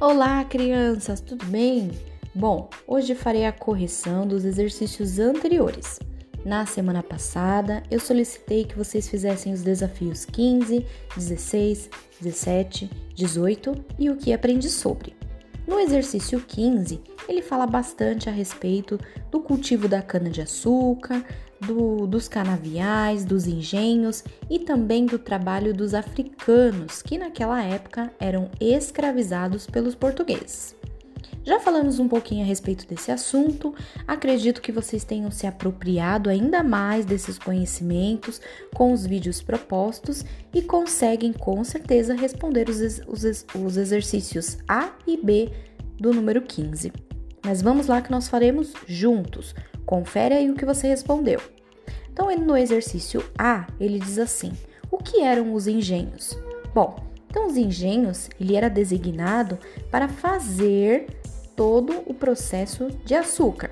[0.00, 1.90] Olá, crianças, tudo bem?
[2.32, 5.98] Bom, hoje farei a correção dos exercícios anteriores.
[6.44, 10.86] Na semana passada, eu solicitei que vocês fizessem os desafios 15,
[11.16, 11.90] 16,
[12.20, 15.16] 17, 18 e o que aprendi sobre.
[15.66, 19.00] No exercício 15, ele fala bastante a respeito
[19.32, 21.24] do cultivo da cana-de-açúcar,
[21.60, 28.50] do, dos canaviais, dos engenhos e também do trabalho dos africanos, que naquela época eram
[28.60, 30.76] escravizados pelos portugueses.
[31.44, 33.74] Já falamos um pouquinho a respeito desse assunto,
[34.06, 38.40] acredito que vocês tenham se apropriado ainda mais desses conhecimentos
[38.74, 45.16] com os vídeos propostos e conseguem com certeza responder os, os, os exercícios A e
[45.16, 45.50] B
[45.96, 46.92] do número 15.
[47.42, 49.54] Mas vamos lá que nós faremos juntos.
[49.88, 51.40] Confere aí o que você respondeu.
[52.12, 54.52] Então, no exercício A, ele diz assim:
[54.90, 56.38] O que eram os engenhos?
[56.74, 59.58] Bom, então os engenhos, ele era designado
[59.90, 61.06] para fazer
[61.56, 63.70] todo o processo de açúcar.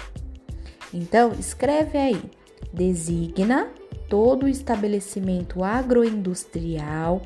[0.90, 2.22] Então, escreve aí:
[2.72, 3.68] designa
[4.08, 7.20] todo o estabelecimento agroindustrial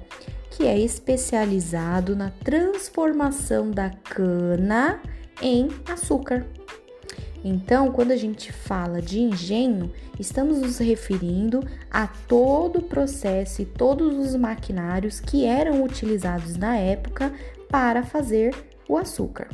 [0.50, 5.00] que é especializado na transformação da cana
[5.40, 6.44] em açúcar.
[7.42, 11.60] Então, quando a gente fala de engenho, estamos nos referindo
[11.90, 17.32] a todo o processo e todos os maquinários que eram utilizados na época
[17.68, 18.54] para fazer
[18.88, 19.48] o açúcar,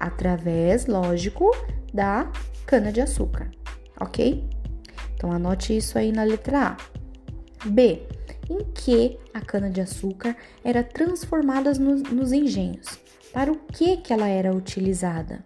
[0.00, 1.50] através, lógico,
[1.92, 2.30] da
[2.64, 3.50] cana-de-açúcar,
[4.00, 4.48] ok?
[5.14, 6.76] Então, anote isso aí na letra
[7.64, 7.68] A.
[7.68, 8.02] B.
[8.48, 10.34] Em que a cana-de-açúcar
[10.64, 12.98] era transformada nos, nos engenhos?
[13.32, 15.44] Para o que, que ela era utilizada?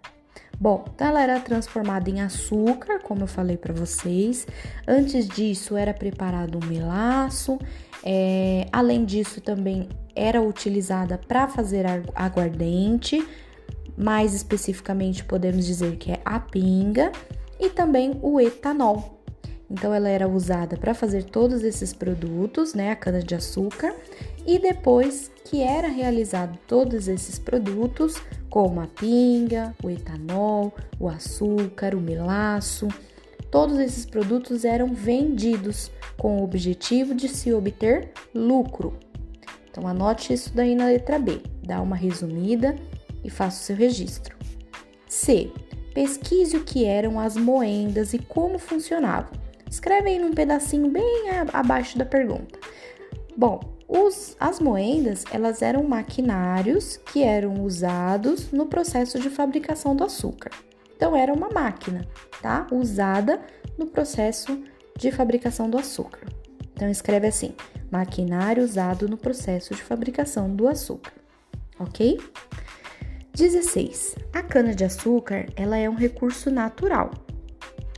[0.63, 4.47] Bom, então ela era transformada em açúcar, como eu falei para vocês.
[4.87, 7.59] Antes disso, era preparado um melaço.
[8.05, 13.27] É, além disso, também era utilizada para fazer aguardente.
[13.99, 17.11] Mais especificamente, podemos dizer que é a pinga
[17.59, 19.20] e também o etanol.
[19.69, 23.92] Então, ela era usada para fazer todos esses produtos, né, a cana de açúcar,
[24.47, 28.17] e depois que era realizado todos esses produtos,
[28.48, 32.89] como a pinga, o etanol, o açúcar, o melaço,
[33.51, 38.98] todos esses produtos eram vendidos com o objetivo de se obter lucro.
[39.70, 42.77] Então anote isso daí na letra B, dá uma resumida
[43.24, 44.36] e faça o seu registro.
[45.09, 45.51] C.
[45.95, 49.30] Pesquise o que eram as moendas e como funcionavam.
[49.70, 52.59] Escreve aí num pedacinho bem abaixo da pergunta.
[53.36, 53.61] Bom,
[53.95, 60.51] os, as moendas elas eram maquinários que eram usados no processo de fabricação do açúcar.
[60.97, 62.08] Então era uma máquina,
[62.41, 62.67] tá?
[62.73, 63.39] Usada
[63.77, 64.63] no processo
[64.97, 66.27] de fabricação do açúcar.
[66.73, 67.55] Então escreve assim:
[67.91, 71.13] maquinário usado no processo de fabricação do açúcar.
[71.79, 72.19] OK?
[73.35, 74.17] 16.
[74.33, 77.11] A cana de açúcar, ela é um recurso natural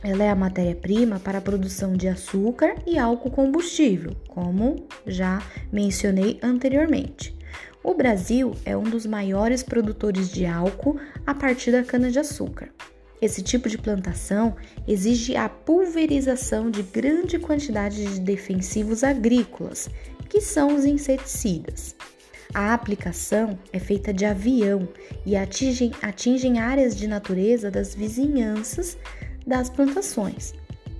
[0.05, 6.37] ela é a matéria-prima para a produção de açúcar e álcool combustível, como já mencionei
[6.43, 7.35] anteriormente.
[7.83, 12.69] O Brasil é um dos maiores produtores de álcool a partir da cana-de-açúcar.
[13.19, 14.55] Esse tipo de plantação
[14.87, 19.89] exige a pulverização de grande quantidade de defensivos agrícolas,
[20.29, 21.95] que são os inseticidas.
[22.53, 24.87] A aplicação é feita de avião
[25.25, 28.97] e atingem, atingem áreas de natureza das vizinhanças
[29.45, 30.53] das plantações.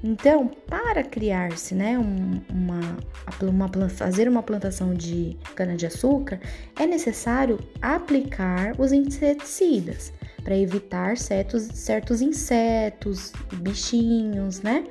[0.04, 2.96] Então, para criar-se, né, uma,
[3.42, 6.40] uma, fazer uma plantação de cana-de-açúcar,
[6.80, 10.14] é necessário aplicar os inseticidas
[10.44, 14.84] para evitar certos, certos insetos, bichinhos, né?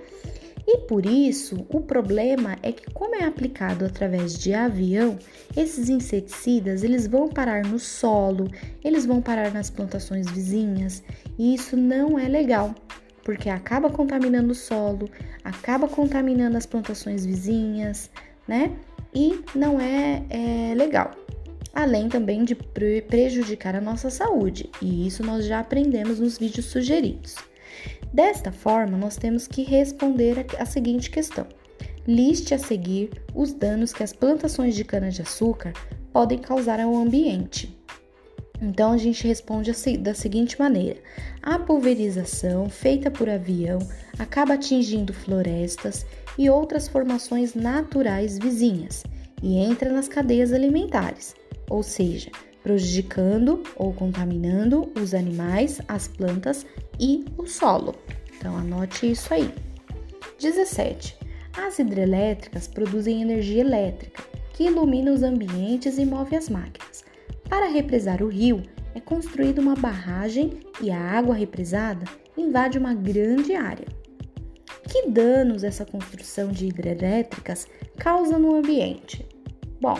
[0.66, 5.16] E por isso, o problema é que como é aplicado através de avião,
[5.56, 8.48] esses inseticidas, eles vão parar no solo,
[8.82, 11.04] eles vão parar nas plantações vizinhas,
[11.38, 12.74] e isso não é legal
[13.24, 15.08] porque acaba contaminando o solo,
[15.42, 18.10] acaba contaminando as plantações vizinhas,
[18.46, 18.76] né?
[19.14, 21.12] E não é, é legal.
[21.74, 27.34] Além também de prejudicar a nossa saúde, e isso nós já aprendemos nos vídeos sugeridos.
[28.12, 31.46] Desta forma, nós temos que responder a seguinte questão:
[32.06, 35.72] liste a seguir os danos que as plantações de cana-de-açúcar
[36.12, 37.76] podem causar ao ambiente.
[38.60, 41.00] Então a gente responde da seguinte maneira:
[41.42, 43.78] a pulverização feita por avião
[44.18, 46.06] acaba atingindo florestas
[46.38, 49.04] e outras formações naturais vizinhas
[49.42, 51.34] e entra nas cadeias alimentares,
[51.68, 52.30] ou seja,
[52.62, 56.64] prejudicando ou contaminando os animais, as plantas
[56.98, 57.94] e o solo.
[58.36, 59.52] Então anote isso aí.
[60.40, 61.16] 17.
[61.56, 64.22] As hidrelétricas produzem energia elétrica
[64.54, 66.93] que ilumina os ambientes e move as máquinas.
[67.48, 68.62] Para represar o rio,
[68.94, 72.04] é construída uma barragem e a água represada
[72.36, 73.86] invade uma grande área.
[74.88, 79.26] Que danos essa construção de hidrelétricas causa no ambiente?
[79.80, 79.98] Bom,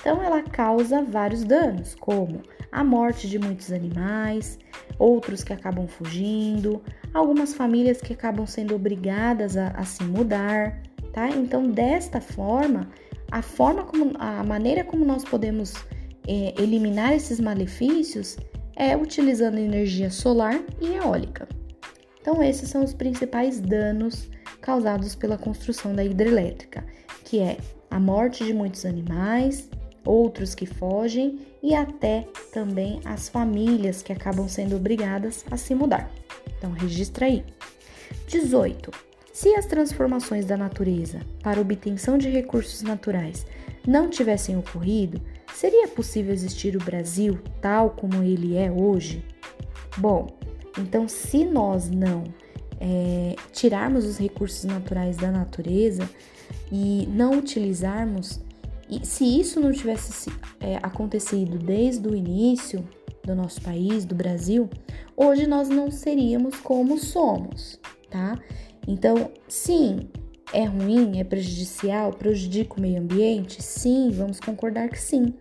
[0.00, 4.58] então ela causa vários danos, como a morte de muitos animais,
[4.98, 6.82] outros que acabam fugindo,
[7.12, 10.80] algumas famílias que acabam sendo obrigadas a, a se mudar,
[11.12, 11.28] tá?
[11.28, 12.88] Então, desta forma,
[13.30, 15.74] a forma como a maneira como nós podemos
[16.26, 18.36] é, eliminar esses malefícios
[18.74, 21.48] é utilizando energia solar e eólica.
[22.20, 24.28] Então, esses são os principais danos
[24.60, 26.84] causados pela construção da hidrelétrica,
[27.24, 27.56] que é
[27.90, 29.70] a morte de muitos animais,
[30.04, 36.10] outros que fogem e até também as famílias que acabam sendo obrigadas a se mudar.
[36.58, 37.44] Então, registra aí.
[38.28, 38.90] 18.
[39.32, 43.46] Se as transformações da natureza para obtenção de recursos naturais
[43.86, 45.20] não tivessem ocorrido,
[45.56, 49.24] seria possível existir o Brasil tal como ele é hoje?
[49.96, 50.28] Bom,
[50.78, 52.24] então se nós não
[52.78, 56.08] é, tirarmos os recursos naturais da natureza
[56.70, 58.38] e não utilizarmos,
[58.90, 60.30] e se isso não tivesse
[60.60, 62.86] é, acontecido desde o início
[63.24, 64.68] do nosso país, do Brasil,
[65.16, 67.80] hoje nós não seríamos como somos,
[68.10, 68.38] tá?
[68.86, 70.08] Então, sim,
[70.52, 73.62] é ruim, é prejudicial, prejudica o meio ambiente?
[73.62, 75.34] Sim, vamos concordar que sim.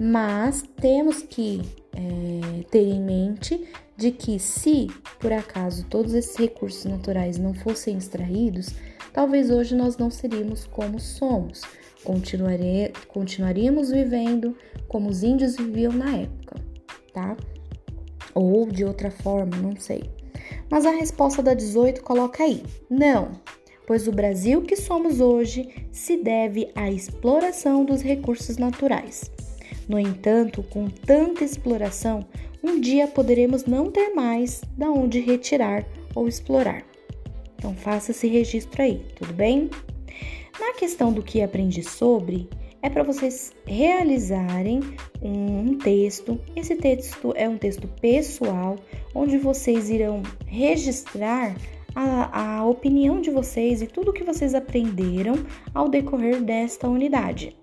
[0.00, 1.62] Mas temos que
[1.94, 4.88] é, ter em mente de que se
[5.18, 8.70] por acaso todos esses recursos naturais não fossem extraídos,
[9.12, 11.62] talvez hoje nós não seríamos como somos.
[12.04, 14.56] Continuare, continuaríamos vivendo
[14.88, 16.56] como os índios viviam na época,
[17.12, 17.36] tá?
[18.34, 20.10] Ou de outra forma, não sei.
[20.68, 23.30] Mas a resposta da 18 coloca aí: não,
[23.86, 29.30] pois o Brasil que somos hoje se deve à exploração dos recursos naturais.
[29.88, 32.26] No entanto, com tanta exploração,
[32.62, 35.84] um dia poderemos não ter mais da onde retirar
[36.14, 36.84] ou explorar.
[37.56, 39.68] Então faça esse registro aí, tudo bem?
[40.58, 42.48] Na questão do que aprendi sobre,
[42.82, 44.80] é para vocês realizarem
[45.22, 46.38] um texto.
[46.56, 48.76] Esse texto é um texto pessoal,
[49.14, 51.54] onde vocês irão registrar
[51.94, 55.34] a, a opinião de vocês e tudo que vocês aprenderam
[55.74, 57.56] ao decorrer desta unidade.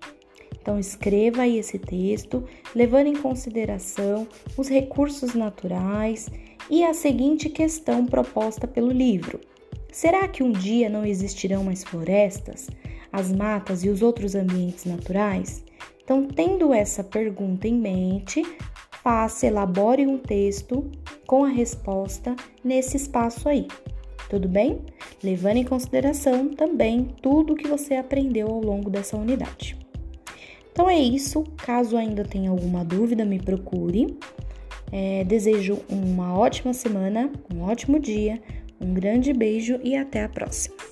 [0.60, 2.44] Então, escreva aí esse texto,
[2.74, 6.28] levando em consideração os recursos naturais
[6.68, 9.40] e a seguinte questão proposta pelo livro:
[9.90, 12.68] Será que um dia não existirão mais florestas,
[13.10, 15.64] as matas e os outros ambientes naturais?
[16.04, 18.42] Então, tendo essa pergunta em mente,
[19.02, 20.90] faça, elabore um texto
[21.26, 23.66] com a resposta nesse espaço aí
[24.30, 24.78] tudo bem?
[25.22, 29.76] Levando em consideração também tudo que você aprendeu ao longo dessa unidade.
[30.72, 31.42] Então é isso.
[31.58, 34.16] Caso ainda tenha alguma dúvida, me procure.
[34.92, 38.40] É, desejo uma ótima semana, um ótimo dia,
[38.80, 40.89] um grande beijo e até a próxima.